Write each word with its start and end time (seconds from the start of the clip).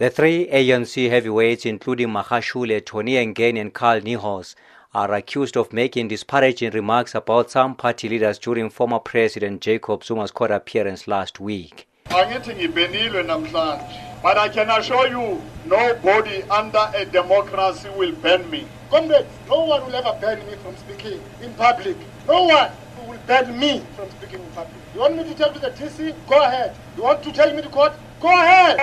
The 0.00 0.08
three 0.08 0.46
ANC 0.46 1.10
heavyweights, 1.10 1.66
including 1.66 2.08
Magashule, 2.08 2.82
Tony 2.86 3.16
Yengeni 3.16 3.60
and 3.60 3.74
Carl 3.74 4.00
Niehaus, 4.00 4.54
are 4.94 5.12
accused 5.12 5.58
of 5.58 5.74
making 5.74 6.08
disparaging 6.08 6.70
remarks 6.70 7.14
about 7.14 7.50
some 7.50 7.74
party 7.74 8.08
leaders 8.08 8.38
during 8.38 8.70
former 8.70 8.98
President 8.98 9.60
Jacob 9.60 10.02
Zuma's 10.02 10.30
court 10.30 10.52
appearance 10.52 11.06
last 11.06 11.38
week. 11.38 11.86
angithi 12.08 12.54
ngibhenilwe 12.54 13.22
namhlanje 13.22 13.84
but 14.22 14.38
i 14.38 14.48
can 14.48 14.70
assure 14.70 15.06
you 15.08 15.26
nobody 15.66 16.42
under 16.60 16.86
a 16.94 17.04
democracy 17.04 17.88
will 17.98 18.14
ban 18.22 18.50
me 18.50 18.64
Comrades, 18.90 19.28
no 19.48 19.60
one 19.66 19.86
will 19.86 19.94
ever 19.94 20.18
ban 20.20 20.44
me 20.46 20.54
from 20.64 20.76
speaking 20.76 21.20
in 21.40 21.54
public. 21.54 21.96
No 22.26 22.42
one 22.42 22.72
will 23.06 23.18
ban 23.24 23.56
me 23.56 23.84
from 23.94 24.10
speaking 24.10 24.40
in 24.40 24.50
public. 24.50 24.82
You 24.92 25.00
want 25.00 25.16
me 25.16 25.22
to 25.22 25.34
tell 25.34 25.52
to 25.52 25.60
the 25.60 25.70
TC? 25.70 26.12
Go 26.28 26.42
ahead. 26.42 26.74
You 26.96 27.04
want 27.04 27.22
to 27.22 27.30
tell 27.30 27.54
me 27.54 27.62
to 27.62 27.68
court? 27.68 27.92
Go 28.20 28.28
ahead. 28.28 28.76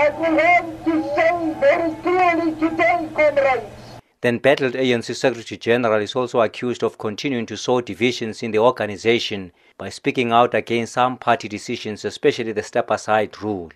Then 4.22 4.40
battled 4.40 4.74
ANC 4.74 5.16
Secretary 5.16 5.58
General 5.60 6.02
is 6.02 6.16
also 6.16 6.42
accused 6.42 6.84
of 6.84 6.98
continuing 6.98 7.46
to 7.46 7.56
sow 7.56 7.82
divisions 7.82 8.42
in 8.42 8.50
the 8.50 8.58
organization 8.58 9.52
by 9.78 9.90
speaking 9.90 10.32
out 10.32 10.56
against 10.56 10.94
some 10.94 11.18
party 11.18 11.48
decisions, 11.48 12.04
especially 12.04 12.52
the 12.52 12.64
step 12.64 12.90
aside 12.90 13.42
rule. 13.44 13.72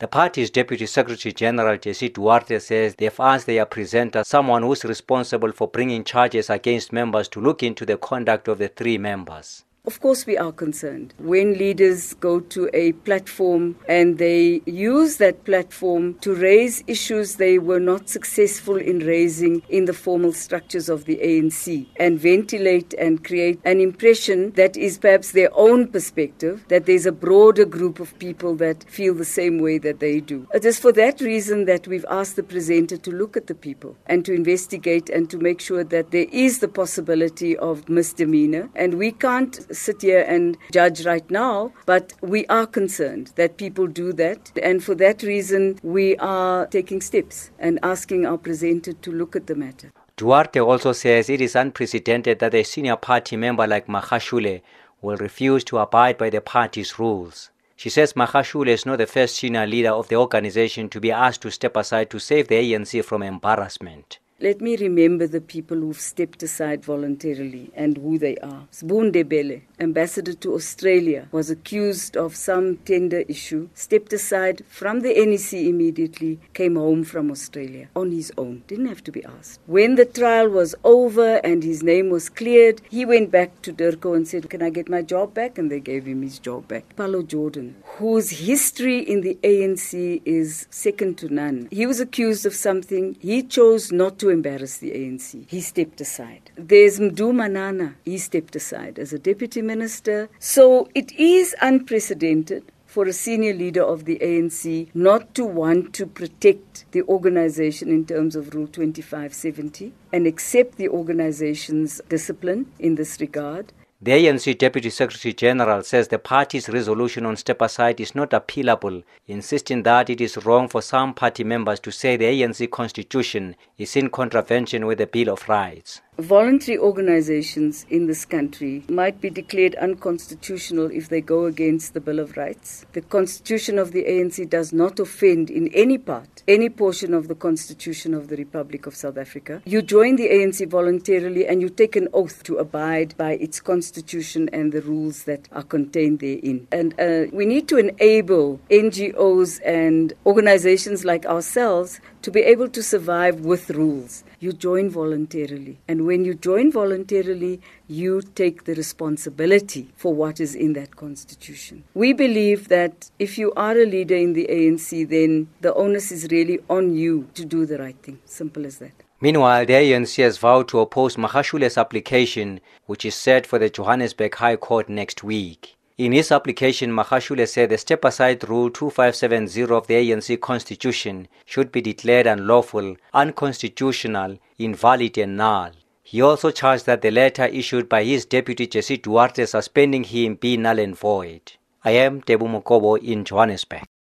The 0.00 0.08
party's 0.08 0.50
Deputy 0.50 0.86
Secretary 0.86 1.32
General 1.32 1.78
Jesse 1.78 2.08
Duarte 2.08 2.58
says 2.58 2.96
they've 2.96 3.20
asked 3.20 3.46
their 3.46 3.64
presenter, 3.64 4.24
someone 4.24 4.64
who's 4.64 4.84
responsible 4.84 5.52
for 5.52 5.68
bringing 5.68 6.02
charges 6.02 6.50
against 6.50 6.92
members, 6.92 7.28
to 7.28 7.40
look 7.40 7.62
into 7.62 7.86
the 7.86 7.96
conduct 7.96 8.48
of 8.48 8.58
the 8.58 8.66
three 8.66 8.98
members. 8.98 9.64
Of 9.86 10.00
course, 10.00 10.24
we 10.24 10.38
are 10.38 10.50
concerned. 10.50 11.12
When 11.18 11.58
leaders 11.58 12.14
go 12.14 12.40
to 12.40 12.70
a 12.72 12.92
platform 12.92 13.76
and 13.86 14.16
they 14.16 14.62
use 14.64 15.18
that 15.18 15.44
platform 15.44 16.14
to 16.20 16.34
raise 16.34 16.82
issues 16.86 17.36
they 17.36 17.58
were 17.58 17.80
not 17.80 18.08
successful 18.08 18.76
in 18.76 19.00
raising 19.00 19.60
in 19.68 19.84
the 19.84 19.92
formal 19.92 20.32
structures 20.32 20.88
of 20.88 21.04
the 21.04 21.18
ANC 21.18 21.86
and 21.96 22.18
ventilate 22.18 22.94
and 22.94 23.22
create 23.22 23.60
an 23.66 23.78
impression 23.78 24.52
that 24.52 24.74
is 24.78 24.96
perhaps 24.96 25.32
their 25.32 25.50
own 25.52 25.88
perspective, 25.88 26.64
that 26.68 26.86
there's 26.86 27.04
a 27.04 27.12
broader 27.12 27.66
group 27.66 28.00
of 28.00 28.18
people 28.18 28.54
that 28.54 28.88
feel 28.88 29.12
the 29.12 29.22
same 29.22 29.58
way 29.58 29.76
that 29.76 30.00
they 30.00 30.18
do. 30.18 30.48
It 30.54 30.64
is 30.64 30.78
for 30.78 30.92
that 30.92 31.20
reason 31.20 31.66
that 31.66 31.86
we've 31.86 32.06
asked 32.08 32.36
the 32.36 32.42
presenter 32.42 32.96
to 32.96 33.10
look 33.10 33.36
at 33.36 33.48
the 33.48 33.54
people 33.54 33.98
and 34.06 34.24
to 34.24 34.32
investigate 34.32 35.10
and 35.10 35.28
to 35.28 35.36
make 35.36 35.60
sure 35.60 35.84
that 35.84 36.10
there 36.10 36.26
is 36.32 36.60
the 36.60 36.68
possibility 36.68 37.54
of 37.58 37.86
misdemeanor. 37.86 38.70
And 38.74 38.94
we 38.94 39.12
can't 39.12 39.60
sit 39.74 40.02
here 40.02 40.24
and 40.26 40.56
judge 40.72 41.04
right 41.04 41.28
now, 41.30 41.72
but 41.86 42.12
we 42.20 42.46
are 42.46 42.66
concerned 42.66 43.32
that 43.36 43.56
people 43.56 43.86
do 43.86 44.12
that. 44.14 44.52
And 44.62 44.82
for 44.82 44.94
that 44.96 45.22
reason, 45.22 45.78
we 45.82 46.16
are 46.16 46.66
taking 46.66 47.00
steps 47.00 47.50
and 47.58 47.78
asking 47.82 48.26
our 48.26 48.38
presenter 48.38 48.92
to 48.92 49.12
look 49.12 49.36
at 49.36 49.46
the 49.46 49.54
matter. 49.54 49.92
Duarte 50.16 50.60
also 50.60 50.92
says 50.92 51.28
it 51.28 51.40
is 51.40 51.56
unprecedented 51.56 52.38
that 52.38 52.54
a 52.54 52.62
senior 52.62 52.96
party 52.96 53.36
member 53.36 53.66
like 53.66 53.88
Magashule 53.88 54.62
will 55.02 55.16
refuse 55.16 55.64
to 55.64 55.78
abide 55.78 56.16
by 56.16 56.30
the 56.30 56.40
party's 56.40 56.98
rules. 56.98 57.50
She 57.76 57.90
says 57.90 58.12
Magashule 58.12 58.68
is 58.68 58.86
not 58.86 58.98
the 58.98 59.06
first 59.06 59.36
senior 59.36 59.66
leader 59.66 59.90
of 59.90 60.08
the 60.08 60.16
organization 60.16 60.88
to 60.90 61.00
be 61.00 61.10
asked 61.10 61.42
to 61.42 61.50
step 61.50 61.76
aside 61.76 62.10
to 62.10 62.20
save 62.20 62.46
the 62.46 62.54
ANC 62.54 63.04
from 63.04 63.22
embarrassment. 63.22 64.20
Let 64.44 64.60
me 64.60 64.76
remember 64.76 65.26
the 65.26 65.40
people 65.40 65.78
who've 65.78 65.98
stepped 65.98 66.42
aside 66.42 66.84
voluntarily 66.84 67.70
and 67.74 67.96
who 67.96 68.18
they 68.18 68.36
are. 68.42 68.66
Sbu 68.70 69.10
Ndebele, 69.10 69.62
ambassador 69.80 70.34
to 70.34 70.52
Australia, 70.52 71.28
was 71.32 71.48
accused 71.48 72.14
of 72.14 72.36
some 72.36 72.76
tender 72.84 73.20
issue, 73.26 73.70
stepped 73.72 74.12
aside 74.12 74.62
from 74.68 75.00
the 75.00 75.14
NEC 75.14 75.54
immediately, 75.54 76.38
came 76.52 76.76
home 76.76 77.04
from 77.04 77.30
Australia 77.30 77.88
on 77.96 78.10
his 78.10 78.30
own, 78.36 78.62
didn't 78.66 78.88
have 78.88 79.02
to 79.04 79.10
be 79.10 79.24
asked. 79.24 79.60
When 79.64 79.94
the 79.94 80.04
trial 80.04 80.50
was 80.50 80.74
over 80.84 81.36
and 81.36 81.64
his 81.64 81.82
name 81.82 82.10
was 82.10 82.28
cleared, 82.28 82.82
he 82.90 83.06
went 83.06 83.30
back 83.30 83.62
to 83.62 83.72
DIRCO 83.72 84.12
and 84.12 84.28
said, 84.28 84.50
Can 84.50 84.60
I 84.60 84.68
get 84.68 84.90
my 84.90 85.00
job 85.00 85.32
back? 85.32 85.56
And 85.56 85.72
they 85.72 85.80
gave 85.80 86.04
him 86.04 86.20
his 86.20 86.38
job 86.38 86.68
back. 86.68 86.94
Pallo 86.96 87.22
Jordan, 87.22 87.76
whose 87.96 88.28
history 88.28 88.98
in 88.98 89.22
the 89.22 89.38
ANC 89.42 90.20
is 90.26 90.66
second 90.68 91.16
to 91.16 91.32
none, 91.32 91.66
he 91.70 91.86
was 91.86 91.98
accused 91.98 92.44
of 92.44 92.54
something. 92.54 93.16
He 93.20 93.42
chose 93.42 93.90
not 93.90 94.18
to 94.18 94.33
embarrass 94.34 94.76
the 94.76 94.90
ANC. 94.90 95.48
He 95.48 95.60
stepped 95.62 96.00
aside. 96.00 96.50
There's 96.56 97.00
Mdu 97.00 97.34
Manana. 97.34 97.96
He 98.04 98.18
stepped 98.18 98.54
aside 98.54 98.98
as 98.98 99.14
a 99.14 99.18
deputy 99.18 99.62
minister. 99.62 100.28
So 100.38 100.88
it 100.94 101.10
is 101.12 101.56
unprecedented 101.62 102.70
for 102.94 103.06
a 103.06 103.12
senior 103.12 103.52
leader 103.52 103.82
of 103.82 104.04
the 104.04 104.18
ANC 104.22 104.88
not 104.94 105.34
to 105.34 105.44
want 105.44 105.92
to 105.94 106.06
protect 106.06 106.84
the 106.92 107.02
organization 107.02 107.88
in 107.88 108.06
terms 108.06 108.36
of 108.36 108.54
Rule 108.54 108.68
2570 108.68 109.92
and 110.12 110.28
accept 110.28 110.76
the 110.76 110.88
organization's 110.88 112.00
discipline 112.08 112.70
in 112.78 112.94
this 112.94 113.20
regard. 113.20 113.72
The 114.02 114.10
ANC 114.10 114.58
Deputy 114.58 114.90
Secretary 114.90 115.32
General 115.32 115.82
says 115.82 116.08
the 116.08 116.18
party's 116.18 116.68
resolution 116.68 117.24
on 117.24 117.36
step 117.36 117.62
aside 117.62 118.00
is 118.00 118.14
not 118.14 118.30
appealable, 118.30 119.04
insisting 119.28 119.84
that 119.84 120.10
it 120.10 120.20
is 120.20 120.44
wrong 120.44 120.68
for 120.68 120.82
some 120.82 121.14
party 121.14 121.44
members 121.44 121.80
to 121.80 121.92
say 121.92 122.16
the 122.16 122.24
ANC 122.24 122.70
constitution 122.70 123.56
is 123.78 123.96
in 123.96 124.10
contravention 124.10 124.86
with 124.86 124.98
the 124.98 125.06
Bill 125.06 125.30
of 125.30 125.48
Rights. 125.48 126.02
Voluntary 126.18 126.78
organizations 126.78 127.86
in 127.90 128.06
this 128.06 128.24
country 128.24 128.84
might 128.88 129.20
be 129.20 129.30
declared 129.30 129.74
unconstitutional 129.74 130.88
if 130.92 131.08
they 131.08 131.20
go 131.20 131.46
against 131.46 131.92
the 131.92 132.00
Bill 132.00 132.20
of 132.20 132.36
Rights. 132.36 132.86
The 132.92 133.00
constitution 133.00 133.80
of 133.80 133.90
the 133.90 134.04
ANC 134.04 134.48
does 134.48 134.72
not 134.72 135.00
offend 135.00 135.50
in 135.50 135.66
any 135.74 135.98
part, 135.98 136.44
any 136.46 136.68
portion 136.68 137.14
of 137.14 137.26
the 137.26 137.34
constitution 137.34 138.14
of 138.14 138.28
the 138.28 138.36
Republic 138.36 138.86
of 138.86 138.94
South 138.94 139.18
Africa. 139.18 139.60
You 139.64 139.82
join 139.82 140.14
the 140.14 140.28
ANC 140.28 140.70
voluntarily 140.70 141.48
and 141.48 141.60
you 141.60 141.68
take 141.68 141.96
an 141.96 142.06
oath 142.12 142.44
to 142.44 142.58
abide 142.58 143.16
by 143.16 143.32
its 143.32 143.60
constitution 143.60 144.48
and 144.52 144.70
the 144.70 144.82
rules 144.82 145.24
that 145.24 145.48
are 145.50 145.64
contained 145.64 146.20
therein. 146.20 146.68
And 146.70 146.94
uh, 147.00 147.28
we 147.32 147.44
need 147.44 147.66
to 147.70 147.76
enable 147.76 148.60
NGOs 148.70 149.60
and 149.66 150.12
organizations 150.24 151.04
like 151.04 151.26
ourselves 151.26 151.98
to 152.22 152.30
be 152.30 152.40
able 152.40 152.68
to 152.68 152.84
survive 152.84 153.40
with 153.40 153.70
rules. 153.70 154.22
You 154.44 154.52
join 154.52 154.90
voluntarily. 154.90 155.78
And 155.88 156.04
when 156.04 156.26
you 156.26 156.34
join 156.34 156.70
voluntarily, 156.70 157.62
you 157.88 158.20
take 158.20 158.64
the 158.64 158.74
responsibility 158.74 159.88
for 159.96 160.12
what 160.12 160.38
is 160.38 160.54
in 160.54 160.74
that 160.74 160.96
constitution. 160.96 161.84
We 161.94 162.12
believe 162.12 162.68
that 162.68 163.10
if 163.18 163.38
you 163.38 163.54
are 163.56 163.72
a 163.72 163.86
leader 163.86 164.16
in 164.16 164.34
the 164.34 164.46
ANC, 164.50 165.08
then 165.08 165.48
the 165.62 165.72
onus 165.72 166.12
is 166.12 166.28
really 166.30 166.58
on 166.68 166.94
you 166.94 167.26
to 167.32 167.46
do 167.46 167.64
the 167.64 167.78
right 167.78 167.96
thing. 168.02 168.18
Simple 168.26 168.66
as 168.66 168.76
that. 168.80 168.92
Meanwhile, 169.18 169.64
the 169.64 169.72
ANC 169.72 170.22
has 170.22 170.36
vowed 170.36 170.68
to 170.68 170.80
oppose 170.80 171.16
Magashule's 171.16 171.78
application, 171.78 172.60
which 172.84 173.06
is 173.06 173.14
set 173.14 173.46
for 173.46 173.58
the 173.58 173.70
Johannesburg 173.70 174.34
High 174.34 174.56
Court 174.56 174.90
next 174.90 175.24
week. 175.24 175.74
In 175.96 176.10
his 176.10 176.32
application, 176.32 176.90
Magashule 176.90 177.46
said 177.46 177.70
the 177.70 177.78
step 177.78 178.04
aside 178.04 178.48
rule 178.48 178.68
2570 178.68 179.62
of 179.72 179.86
the 179.86 179.94
ANC 179.94 180.40
constitution 180.40 181.28
should 181.44 181.70
be 181.70 181.80
declared 181.80 182.26
unlawful, 182.26 182.96
unconstitutional, 183.12 184.38
invalid, 184.58 185.16
and 185.18 185.36
null. 185.36 185.70
He 186.02 186.20
also 186.20 186.50
charged 186.50 186.86
that 186.86 187.00
the 187.00 187.12
letter 187.12 187.44
issued 187.44 187.88
by 187.88 188.02
his 188.02 188.26
deputy 188.26 188.66
Jesse 188.66 188.96
Duarte 188.96 189.46
suspending 189.46 190.02
him 190.02 190.34
be 190.34 190.56
null 190.56 190.80
and 190.80 190.98
void. 190.98 191.52
I 191.84 191.92
am 191.92 192.22
Tebu 192.22 192.48
Mokobo 192.48 192.98
in 192.98 193.24
Johannesburg. 193.24 193.84